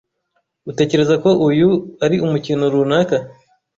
[0.69, 1.69] Utekereza ko uyu
[2.05, 3.17] ari umukino runaka?